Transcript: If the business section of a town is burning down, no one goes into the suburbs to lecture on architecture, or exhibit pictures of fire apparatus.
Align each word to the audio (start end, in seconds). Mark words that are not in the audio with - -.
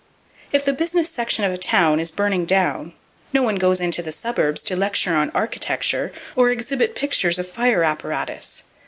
If 0.51 0.65
the 0.65 0.73
business 0.73 1.11
section 1.11 1.43
of 1.45 1.51
a 1.51 1.59
town 1.59 1.99
is 1.99 2.09
burning 2.09 2.45
down, 2.47 2.93
no 3.33 3.43
one 3.43 3.57
goes 3.57 3.79
into 3.79 4.01
the 4.01 4.11
suburbs 4.11 4.63
to 4.63 4.75
lecture 4.75 5.13
on 5.15 5.29
architecture, 5.35 6.11
or 6.35 6.49
exhibit 6.49 6.95
pictures 6.95 7.37
of 7.37 7.47
fire 7.47 7.83
apparatus. 7.83 8.63